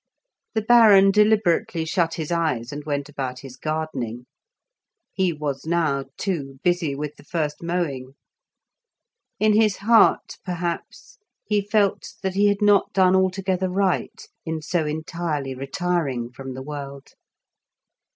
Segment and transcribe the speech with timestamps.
[0.55, 4.25] The Baron deliberately shut his eyes and went about his gardening;
[5.13, 8.13] he was now, too, busy with the first mowing.
[9.39, 14.87] In his heart, perhaps, he felt that he had not done altogether right in so
[14.87, 17.09] entirely retiring from the world.